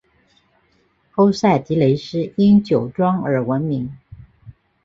[1.13, 3.95] 欧塞迪雷斯因酒庄而闻名。